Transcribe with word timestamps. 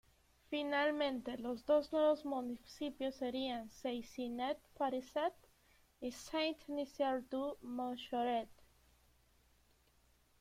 Finalmente, 0.49 1.37
los 1.37 1.63
dos 1.67 1.91
nuevos 1.93 2.25
municipios 2.25 3.13
serían 3.17 3.69
Seyssinet-Pariset 3.69 5.31
y 5.99 6.11
Saint-Nizier-du-Moucherotte. 6.11 8.63